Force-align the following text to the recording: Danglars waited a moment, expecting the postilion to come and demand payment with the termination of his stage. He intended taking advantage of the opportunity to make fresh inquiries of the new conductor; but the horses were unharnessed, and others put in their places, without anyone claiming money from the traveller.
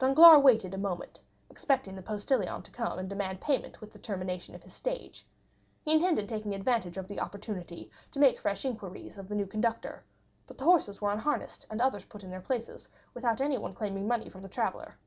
Danglars 0.00 0.42
waited 0.42 0.74
a 0.74 0.78
moment, 0.78 1.20
expecting 1.48 1.94
the 1.94 2.02
postilion 2.02 2.60
to 2.62 2.72
come 2.72 2.98
and 2.98 3.08
demand 3.08 3.40
payment 3.40 3.80
with 3.80 3.92
the 3.92 4.00
termination 4.00 4.52
of 4.52 4.64
his 4.64 4.74
stage. 4.74 5.24
He 5.84 5.92
intended 5.92 6.28
taking 6.28 6.56
advantage 6.56 6.96
of 6.96 7.06
the 7.06 7.20
opportunity 7.20 7.88
to 8.10 8.18
make 8.18 8.40
fresh 8.40 8.64
inquiries 8.64 9.16
of 9.16 9.28
the 9.28 9.36
new 9.36 9.46
conductor; 9.46 10.04
but 10.48 10.58
the 10.58 10.64
horses 10.64 11.00
were 11.00 11.12
unharnessed, 11.12 11.68
and 11.70 11.80
others 11.80 12.04
put 12.04 12.24
in 12.24 12.30
their 12.30 12.40
places, 12.40 12.88
without 13.14 13.40
anyone 13.40 13.72
claiming 13.72 14.08
money 14.08 14.28
from 14.28 14.42
the 14.42 14.48
traveller. 14.48 14.98